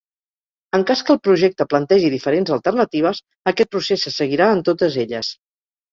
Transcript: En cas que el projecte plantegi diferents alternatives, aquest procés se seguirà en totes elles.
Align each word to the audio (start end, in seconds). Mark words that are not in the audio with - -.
En 0.77 0.85
cas 0.91 1.03
que 1.09 1.13
el 1.15 1.19
projecte 1.27 1.67
plantegi 1.73 2.09
diferents 2.13 2.53
alternatives, 2.57 3.23
aquest 3.53 3.73
procés 3.77 4.07
se 4.09 4.15
seguirà 4.19 4.49
en 4.57 4.65
totes 4.71 4.99
elles. 5.05 5.31